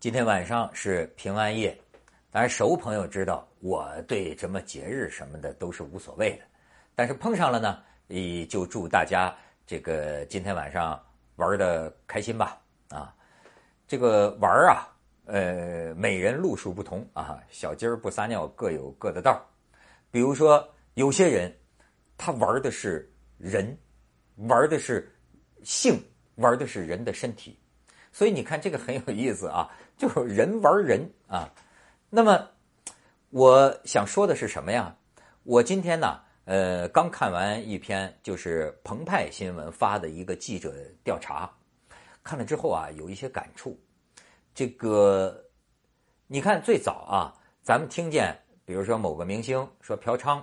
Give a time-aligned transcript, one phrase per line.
[0.00, 1.78] 今天晚上是平安夜，
[2.30, 6.44] 当然熟朋友知道我对什么节日什么的都是无所谓的，
[6.94, 9.30] 但是碰上了呢，也就祝大家
[9.66, 10.98] 这个今天晚上
[11.36, 12.58] 玩的开心吧。
[12.88, 13.14] 啊，
[13.86, 14.88] 这个玩啊，
[15.26, 19.46] 呃，每人路数不同啊，小鸡儿不撒尿各有各的道
[20.10, 21.54] 比如说，有些人
[22.16, 23.76] 他玩的是人，
[24.36, 25.14] 玩的是
[25.62, 26.02] 性，
[26.36, 27.60] 玩的是人的身体，
[28.10, 29.70] 所以你看这个很有意思啊。
[30.00, 31.46] 就是人玩人啊，
[32.08, 32.48] 那么
[33.28, 34.96] 我想说的是什么呀？
[35.42, 40.72] 我今天呢，呃，刚看完一篇就是澎湃新闻发的一个记者
[41.04, 41.50] 调查，
[42.22, 43.78] 看了之后啊，有一些感触。
[44.54, 45.44] 这个
[46.28, 50.42] 你看，最早啊，咱们听见，比如说某个明星说嫖娼，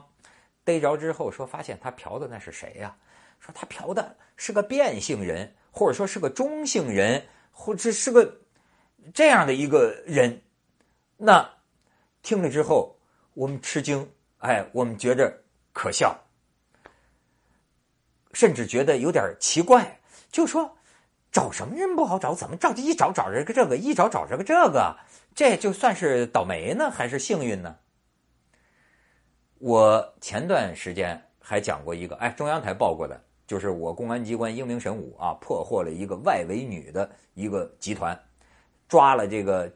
[0.63, 2.95] 逮着之后说发现他嫖的那是谁呀？
[3.39, 8.31] 说他嫖的是个变性人，或者说是个中性人，或者是个。
[9.13, 10.41] 这样的一个人，
[11.17, 11.49] 那
[12.21, 12.97] 听了之后，
[13.33, 15.41] 我们吃惊，哎，我们觉着
[15.71, 16.19] 可笑，
[18.33, 19.99] 甚至觉得有点奇怪。
[20.29, 20.77] 就说
[21.31, 24.97] 找什么人不好找，怎么着急一找找着个这个，一找找着个这个，
[25.33, 27.77] 这就算是倒霉呢，还是幸运呢？
[29.59, 38.26] 我前段时间还讲过一个，哎，中央台报过的，就是我公安机关英明神武啊，破获了一个外围女的一个集团。
[38.87, 39.69] 抓了这个，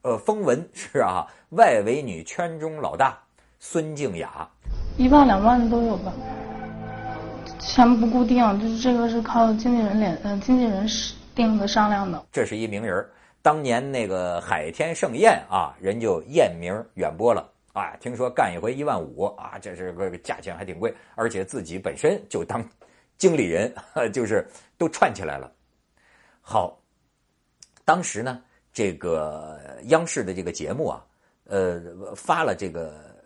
[0.00, 3.18] 呃，风闻是啊，外围女圈中老大
[3.60, 4.48] 孙静雅，
[4.96, 6.10] 一万两万的都有吧，
[7.58, 10.88] 钱不固定，就是这个是靠经纪人联，嗯，经纪人
[11.34, 12.24] 定的商量的。
[12.32, 13.06] 这是一名人，
[13.42, 22.64] 当年那个海天盛宴啊，人就艳名远播了啊，听说干一回一万五啊，这是个价钱还挺贵，而且自己本身就当
[23.18, 23.70] 经理人，
[24.14, 24.48] 就是
[24.78, 25.52] 都串起来了。
[26.40, 26.78] 好，
[27.84, 28.40] 当时呢。
[28.76, 31.02] 这个央视的这个节目啊，
[31.44, 33.16] 呃，发了这个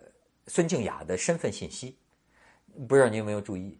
[0.47, 1.99] 孙静雅的身份信息，
[2.87, 3.77] 不知道你有没有注意？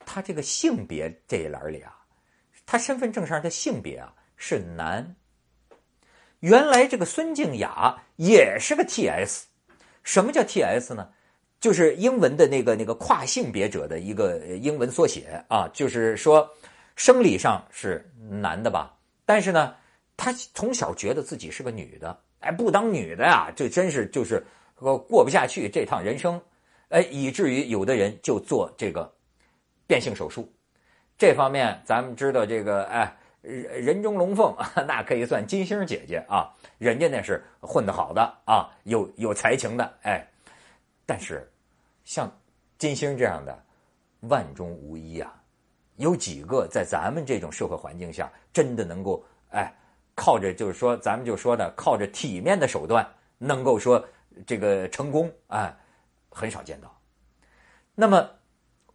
[0.00, 1.96] 他这个性别这一栏里啊，
[2.66, 5.16] 他身份证上的性别啊是男。
[6.40, 9.46] 原来这个孙静雅也是个 T.S，
[10.02, 11.08] 什么叫 T.S 呢？
[11.60, 16.46] 就是英文的那个那个跨性别者的一个英文缩写啊，就是说
[16.94, 19.74] 生理上是男的吧，但是呢。
[20.18, 26.42] 她从小觉得自己是个女的，哎，不当女的呀，这真是就是过过不下去这趟人生，
[26.88, 29.10] 哎，以至于有的人就做这个
[29.86, 30.52] 变性手术。
[31.16, 34.52] 这方面咱们知道，这个哎，人中龙凤，
[34.88, 40.28] 那可以算金星姐姐啊，人家那是混得好的啊，有有才情的，哎，
[41.06, 41.48] 但是
[42.04, 42.28] 像
[42.76, 43.56] 金星这样的
[44.22, 45.32] 万中无一啊，
[45.94, 49.72] 有几个在咱们这种社会环境下真的能够哎。
[50.18, 53.08] 靠着就是说，咱们就说的，靠着体面的手段，
[53.38, 54.04] 能够说
[54.44, 55.72] 这个成功啊，
[56.28, 56.92] 很少见到。
[57.94, 58.28] 那么，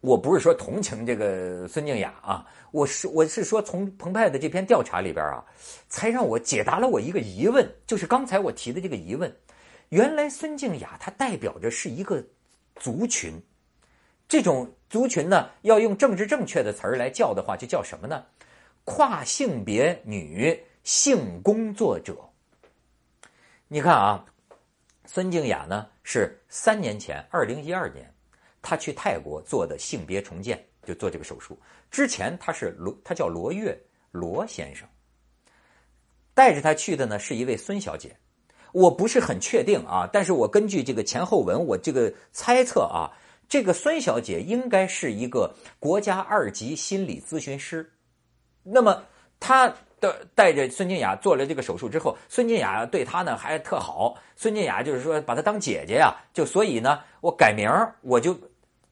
[0.02, 5.46] 我不是说同情这个孙静雅啊，我是我是说，从澎湃的这篇调查里边啊，
[5.88, 9.34] 才让我解答了我一个疑问，就是刚才我提的这个疑问：
[9.90, 12.22] 原来孙静雅她代表着是一个
[12.76, 13.42] 族群，
[14.28, 18.26] 这种族群呢，要用政治正确的词儿来叫的话，就叫什么呢？
[18.84, 20.62] 跨性别女。
[20.84, 22.18] 性工作者，
[23.70, 24.26] 你看啊，
[25.06, 28.14] 孙静雅呢是三年前，二零一二年，
[28.62, 31.58] 她去泰国做的性别重建，就做这个手术。
[31.90, 34.86] 之前她是罗，她叫罗月罗先生，
[36.34, 38.14] 带着她去的呢是一位孙小姐，
[38.74, 43.08] 我不是很确定啊，但是我根据这个前后文，我这个猜测啊，
[43.48, 47.90] 这个孙小姐应该是一个国家二级心理咨询师，
[48.64, 49.06] 那么
[49.40, 49.74] 她。
[50.34, 54.16] 带着孙静雅做了这个手术之后，孙静雅对她呢还特好。
[54.36, 57.70] 孙静雅就是说把她当姐姐呀，就所以呢，我改名
[58.02, 58.36] 我就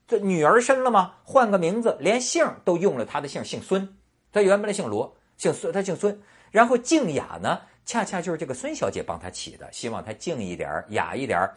[0.08, 1.14] 这女儿生了吗？
[1.24, 3.88] 换个名字，连姓都用了她的姓，姓孙。
[4.32, 6.22] 她原本的姓罗，姓孙，她姓孙。
[6.52, 11.50] 然后静雅呢，恰恰就是这个孙小姐帮她起的，希望她静一点雅一点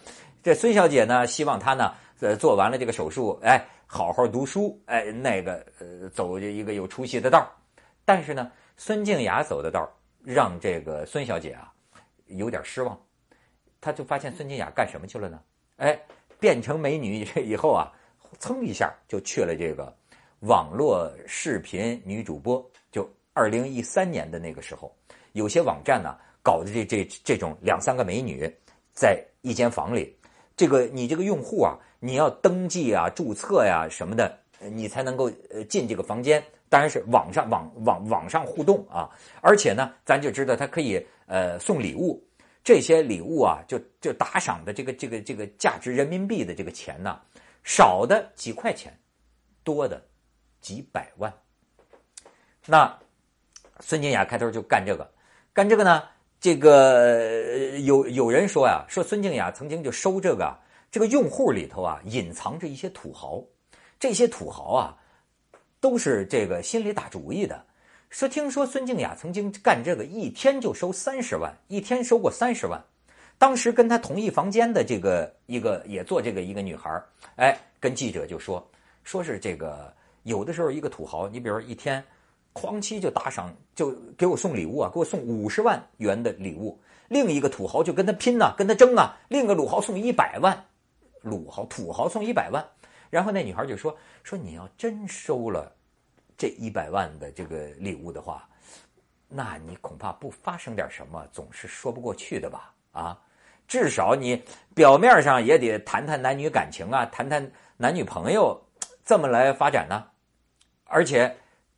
[0.43, 7.49] 这孙小姐呢，希望她呢，呃，做完了这个手术，哎，好好读书，哎，那个呃，走一个有出息的道
[8.05, 8.51] 但是呢。
[8.77, 9.89] 孙静雅走的道
[10.23, 11.73] 让这个孙小姐啊
[12.27, 13.01] 有点失望，
[13.81, 15.41] 她就发现孙静雅干什么去了呢？
[15.77, 15.99] 哎，
[16.41, 17.93] 变成美女以后啊，
[18.39, 19.95] 噌一下就去了这个
[20.41, 22.65] 网络视频女主播。
[22.91, 24.95] 就二零一三年的那个时候，
[25.33, 28.53] 有些网站呢搞的这这这种两三个美女
[28.93, 30.17] 在一间房里，
[30.57, 36.43] 这个你这个用户啊，你要登记啊、注册呀什么的，你才能够呃进这个房间。
[36.75, 39.09] 当然是网上网网网上互动啊，
[39.41, 42.21] 而且呢，咱就知道他可以呃送礼物，
[42.65, 47.21] 这些礼物啊，就就打赏的这个这个这个价值人民币的这个钱呢，
[47.63, 48.93] 少的几块钱，
[49.63, 50.05] 多的
[50.61, 51.33] 几百万。
[52.67, 52.93] 那
[53.79, 55.09] 孙静雅开头就干这个，
[55.53, 56.03] 干这个呢，
[56.41, 60.59] 这个有有人说呀，说孙静雅曾经就收这个
[60.91, 63.41] 这个用户里头啊，隐藏着一些土豪，
[64.01, 64.99] 这些土豪啊，
[65.85, 67.63] 都是这个心里打主意的。
[68.09, 72.83] 说听说孙静雅曾经干这个，一天就收三十万，一天收过三十万。
[73.37, 76.91] 当时跟她同一房间的这个一个也做这个一个女孩
[77.37, 78.67] 哎，跟记者就说，
[79.03, 79.93] 说是这个
[80.23, 82.03] 有的时候一个土豪，你比如一天。
[82.55, 86.81] 哐叽就打赏，就给我送礼物啊，给我送五十万元的礼物。
[87.09, 89.19] 另一个土豪就跟他拼呐，跟他争啊。
[89.27, 90.65] 另一个鲁豪送一百万，
[91.21, 92.65] 鲁豪土豪送一百万。
[93.15, 95.73] 然后那女孩就说：“说你要真收了
[96.37, 98.49] 这一百万的这个礼物的话，
[99.29, 102.75] 那你恐怕不发生点什么，总是说不过去的吧？
[102.91, 103.17] 啊，
[103.69, 104.43] 至少你
[104.75, 108.61] 表面上也得谈谈男女感情啊，谈谈男女朋友，
[109.05, 110.05] 这么来发展呢？
[110.87, 111.33] 而且。”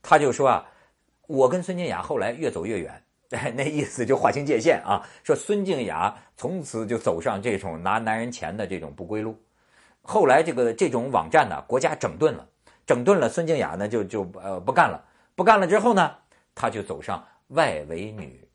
[0.08, 0.64] 他就说啊，
[1.26, 3.02] 我跟孙静雅后来越走越远，
[3.56, 5.04] 那意思就划清界限啊。
[5.24, 9.36] 说孙静雅从此就走上这种拿男人钱的这种不归路。
[10.06, 12.46] 后来这个这种网站呢，国家整顿了，
[12.86, 15.04] 整顿了，孙静雅呢就就呃不干了，
[15.34, 16.14] 不干了之后呢，
[16.54, 18.48] 她就走上外围女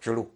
[0.00, 0.30] 之路。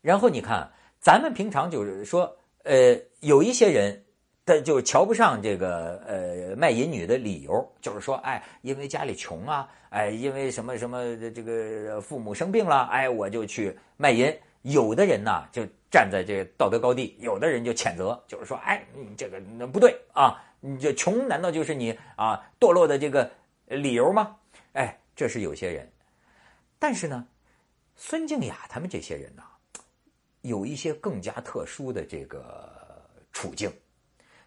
[0.00, 0.70] 然后你看，
[1.00, 4.00] 咱们平常就是说，呃，有一些人。
[4.46, 14.30] 但就瞧不上这个呃卖淫女的理由，就是说，哎，因为家里穷啊，哎，因为什么什么这个父母生病了，哎，我就去卖淫。
[14.60, 23.30] 有的人呢，就站在这个道德高地；有的人就谴责，就是说，哎，你这个那不对啊，你这穷难道就是你啊堕落的这个
[23.66, 24.34] 理由吗？
[24.72, 25.88] 哎，这是有些人。
[26.80, 27.24] 但是呢，
[27.94, 29.44] 孙静雅他们这些人呢，
[30.40, 32.68] 有一些更加特殊的这个
[33.32, 33.72] 处境。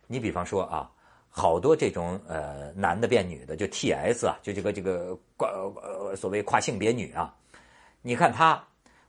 [0.06, 0.92] 你比方说啊，
[1.30, 7.34] 好多这种呃男的变女的，就 T S 啊，就这个这个跨呃所谓跨性别女啊，
[8.02, 8.62] 你看她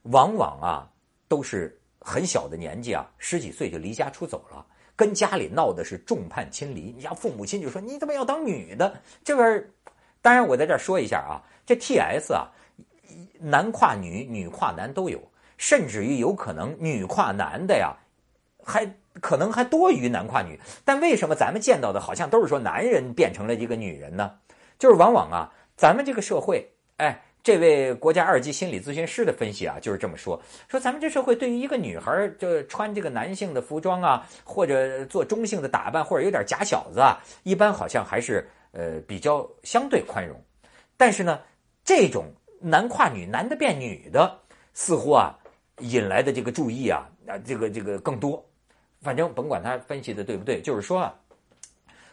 [0.02, 0.88] 往往啊
[1.26, 4.64] 都是很小的年纪啊，十几岁就离家出走了，
[4.96, 6.92] 跟家里闹的是众叛亲离。
[6.96, 9.00] 你家父母亲就说你怎么要当女的？
[9.24, 9.70] 这边
[10.20, 12.48] 当然我在这儿说一下啊，这 T S 啊，
[13.40, 15.20] 男跨女、女跨男都有，
[15.56, 17.96] 甚至于有可能女跨男的呀，
[18.64, 18.94] 还。
[19.20, 24.38] 可能还多于男跨女，但为什么咱们见到的好像都是说男人变成了一个女人呢？
[24.78, 40.38] 就是往往啊，咱们这个社会，哎，这位国家二级心理咨询师的分析啊，就是这么说：说咱们这社会对于一个女孩就穿这个男性的服装啊，或者做中性的打扮，或者有点假小子啊，一般好像还是呃比较相对宽容。
[40.96, 41.40] 但是呢，
[41.84, 42.26] 这种
[42.60, 44.38] 男跨女、男的变女的，
[44.74, 45.38] 似乎啊
[45.78, 48.44] 引来的这个注意啊，啊这个这个更多。
[49.00, 51.14] 反正甭管他分析的对不对，就是说啊，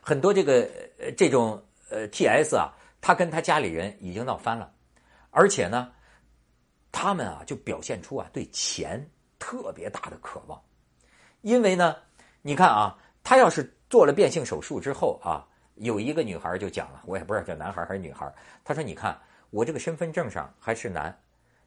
[0.01, 0.69] 很多这个
[1.17, 4.71] 这种呃 T S 啊，他跟他家里人已经闹翻了，
[5.35, 5.91] 而且呢，
[6.93, 9.05] 他们啊就表现出啊对钱
[9.37, 10.57] 特别大的渴望，
[11.41, 11.97] 因为呢，
[12.41, 15.45] 你看啊，他要是做了变性手术之后啊，
[15.75, 18.33] 有一个女孩就讲了，我也不知道叫男孩还是女孩，
[18.63, 19.19] 她说你看
[19.49, 21.13] 我这个身份证上还是男，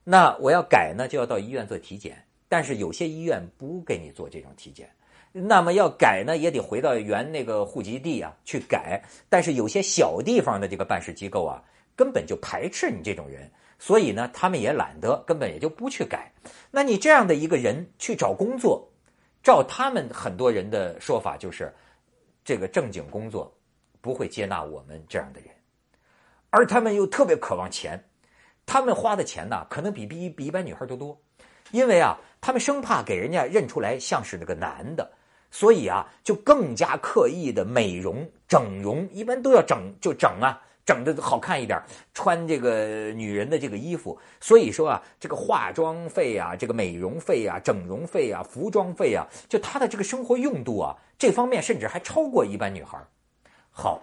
[0.03, 4.91] 那我要改呢就要到医院做体检，但是有些医院不给你做这种体检。
[5.31, 9.05] 那么要改呢，也得回到原那个户籍地啊去改。
[9.29, 11.63] 但是有些小地方的这个办事机构啊，
[11.99, 16.33] 根本就排斥你这种人，所以呢，他们也懒得，根本也就不去改。
[16.71, 18.89] 那你这样的一个人去找工作，
[19.43, 21.75] 照他们很多人的说法，就是
[22.45, 23.53] 这个正经工作
[24.01, 25.51] 不会接纳我们这样的人，
[26.51, 28.01] 而他们又特别渴望钱，
[28.65, 31.21] 他们花的钱呢，可能比比比一般女孩都多，
[31.73, 35.11] 因为啊，他们生怕给人家认出来像是那个男的。
[35.51, 41.79] 所以啊，就更加刻意的美容整容，一般都要整就整啊，整的好看一点，
[42.15, 44.19] 穿这个女人的这个衣服。
[44.41, 52.99] 所以说啊，这个化妆费啊，这个美容费啊，整容费啊，服装费啊，就她的这个生活用度啊，这方面甚至还超过一般女孩。
[53.71, 54.03] 好，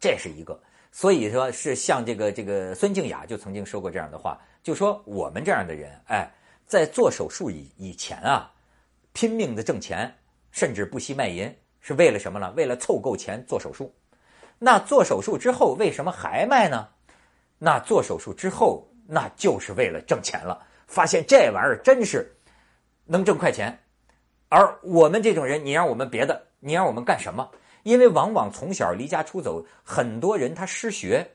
[0.00, 0.58] 这是一个。
[0.90, 6.32] 所以说是像这个这个孙静雅就曾经说过这样的话，就说我们这样的人，哎，
[6.66, 8.50] 在做手术以以前啊，
[9.12, 10.12] 拼命的挣钱。
[10.52, 12.50] 甚至不惜卖淫，是为了什么呢？
[12.56, 13.92] 为了凑够钱做手术。
[14.58, 16.88] 那做手术之后为什么还卖呢？
[17.58, 20.66] 那做手术之后，那就是为了挣钱了。
[20.86, 22.34] 发现这玩意儿真是
[23.04, 23.78] 能挣快钱。
[24.48, 27.50] 而我们这种人，你让我们别的，你让我们干什么？
[27.82, 31.26] 因为往往从小离家出走，很多人他失学，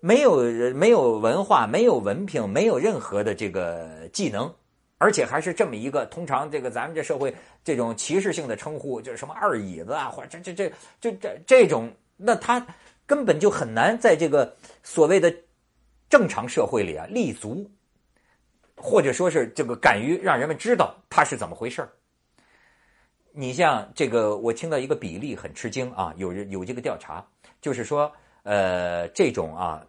[0.00, 0.40] 没有
[0.74, 4.52] 没有文化，没有文凭，没有任何的这个技能，
[4.98, 12.66] 而且还是这么一个通常这个咱们这社会这种歧视性的称呼，就是什么二椅子啊，或者这这这这这这种，那他
[13.06, 15.34] 根本就很难在这个所谓的
[16.08, 17.70] 正常社会里啊立足，
[18.76, 21.88] 或者说是这个敢于让人们知道他是怎么回事
[23.32, 27.26] 你像这个，我听到一个比例很吃惊啊，有人有这个调查，
[27.60, 28.10] 就是说。
[28.42, 29.86] 呃，这种啊，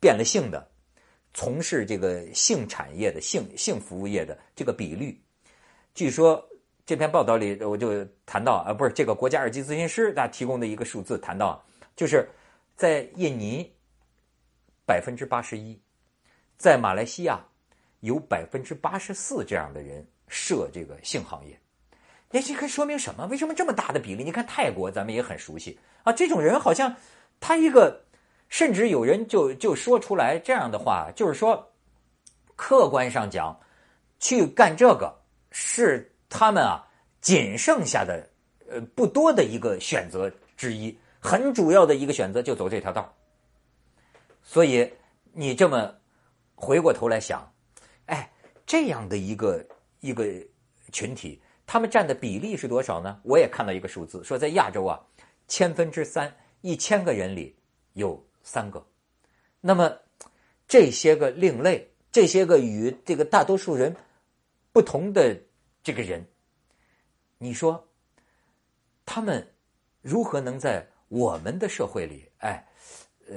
[0.00, 0.68] 变了性的，
[1.32, 5.16] 从事这个性产业的性性服务业的这个比率，
[5.94, 6.44] 据说
[6.84, 11.64] 这篇报道里我就谈到啊，不是这个国家二级咨询师他提供的一个数字，谈到
[11.96, 12.28] 就是
[12.76, 13.72] 在印尼
[14.86, 15.80] 百分之八十一，
[16.56, 17.44] 在马来西亚
[18.00, 21.58] 有百分之八十四这样的人涉这个性行业，
[22.30, 23.26] 那这可说明什么？
[23.26, 24.24] 为什么这么大的比例？
[24.24, 26.94] 你看泰国咱们也很熟悉啊，这种人好像。
[27.44, 28.04] 他一个，
[28.48, 31.72] 甚至有人就就说出来这样的话，就是说，
[32.54, 33.58] 客观上讲，
[34.20, 35.12] 去干这个
[35.50, 36.86] 是他们啊
[37.20, 38.30] 仅剩下的
[38.70, 43.14] 呃不多的一个选择之一，很主要的一个选择就走这条道
[44.42, 44.92] 所以
[45.32, 45.94] 你这么
[46.54, 47.50] 回过头来想，
[48.06, 48.30] 哎，
[48.66, 49.64] 这样的一个
[50.00, 50.26] 一个
[50.92, 53.20] 群体，他们占的比例是多少呢？
[53.22, 55.00] 我也看到一个数字，说在亚洲啊，
[55.46, 56.36] 千分之三。
[56.64, 57.56] 一千个人里
[57.94, 58.86] 有三个，
[59.60, 59.98] 那么
[60.68, 63.96] 这些个另类，这些个与这个大多数人
[64.70, 65.36] 不同的
[65.82, 66.24] 这个人，
[67.38, 67.88] 你说
[69.04, 69.44] 他们
[70.02, 72.66] 如何能在我们的社会里，哎，
[73.28, 73.36] 呃，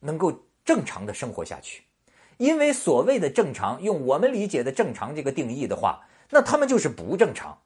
[0.00, 0.32] 能够
[0.64, 1.84] 正常的生活下去？
[2.36, 7.56] 因为所谓的正常，用我们理解的正常这个定义的话，那他们就是不正常。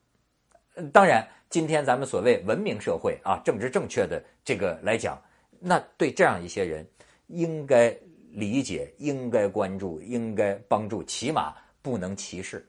[0.92, 1.26] 当然。
[1.52, 5.22] 今天咱们所谓文明社会啊，政治正确的这个来讲，
[5.60, 6.82] 那对这样一些人，
[7.26, 7.94] 应该
[8.30, 12.66] 理解，应该关注，应该帮助，起码不能歧视。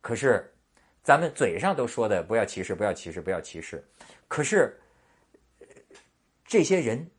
[0.00, 0.51] 可是，
[1.02, 3.84] 咱们嘴上都说的不要歧视，不要歧视，不要歧视，
[4.28, 4.80] 可是
[6.44, 7.10] 这些人，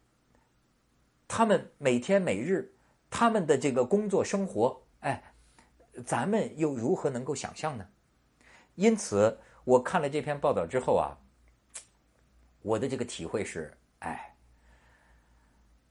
[1.27, 2.73] 他们每天每日
[3.09, 5.23] 他们的这个工作生活，哎，
[6.05, 7.87] 咱们又如何能够想象呢？
[8.75, 9.39] 因此。
[9.65, 11.15] 我看了这篇报道之后啊，
[12.61, 14.35] 我的这个体会是，哎，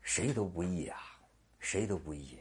[0.03, 0.99] 谁都不易啊，
[1.59, 2.39] 谁都不易，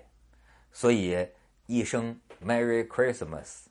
[0.73, 1.25] 所以
[1.67, 3.67] 一声 Merry Christmas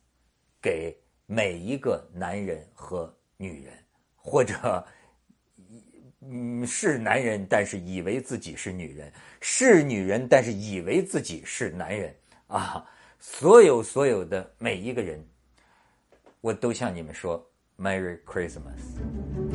[0.58, 0.98] 给
[1.32, 3.72] 每一个男人和女人，
[4.16, 4.84] 或者
[6.22, 12.12] 嗯是男人但是以为自己是女人，是女人但是以为自己是男人
[12.48, 12.84] 啊，
[13.20, 15.24] 所有所有的每一个人，
[16.40, 17.46] 我都向你们说。
[17.78, 19.49] Merry Christmas.